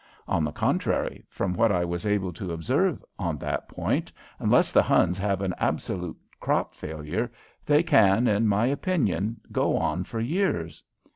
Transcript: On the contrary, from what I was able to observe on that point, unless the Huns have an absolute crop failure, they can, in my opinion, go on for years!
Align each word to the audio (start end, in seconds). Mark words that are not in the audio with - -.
On 0.27 0.43
the 0.43 0.51
contrary, 0.51 1.23
from 1.29 1.53
what 1.53 1.71
I 1.71 1.85
was 1.85 2.07
able 2.07 2.33
to 2.33 2.51
observe 2.53 3.05
on 3.19 3.37
that 3.37 3.67
point, 3.69 4.11
unless 4.39 4.71
the 4.71 4.81
Huns 4.81 5.19
have 5.19 5.41
an 5.43 5.53
absolute 5.59 6.17
crop 6.39 6.73
failure, 6.73 7.31
they 7.67 7.83
can, 7.83 8.27
in 8.27 8.47
my 8.47 8.65
opinion, 8.65 9.39
go 9.51 9.77
on 9.77 10.03
for 10.03 10.19
years! 10.19 10.83